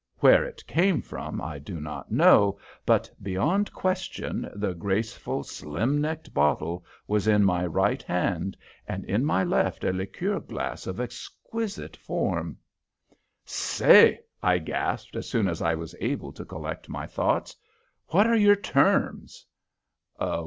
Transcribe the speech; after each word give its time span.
Where 0.17 0.43
it 0.43 0.65
came 0.65 0.99
from 1.03 1.39
I 1.43 1.59
do 1.59 1.79
not 1.79 2.11
know; 2.11 2.57
but, 2.87 3.07
beyond 3.21 3.71
question, 3.71 4.49
the 4.55 4.73
graceful, 4.73 5.43
slim 5.43 6.01
necked 6.01 6.33
bottle 6.33 6.83
was 7.05 7.27
in 7.27 7.43
my 7.43 7.67
right 7.67 8.01
hand, 8.01 8.57
and 8.87 9.05
my 9.27 9.43
left 9.43 9.83
held 9.83 9.93
a 9.93 9.97
liqueur 9.99 10.39
glass 10.39 10.87
of 10.87 10.99
exquisite 10.99 11.95
form. 11.95 12.57
"Say," 13.45 14.21
I 14.41 14.57
gasped, 14.57 15.15
as 15.15 15.29
soon 15.29 15.47
as 15.47 15.61
I 15.61 15.75
was 15.75 15.93
able 16.01 16.31
to 16.33 16.45
collect 16.45 16.89
my 16.89 17.05
thoughts, 17.05 17.55
"what 18.07 18.25
are 18.25 18.35
your 18.35 18.55
terms?" 18.55 19.45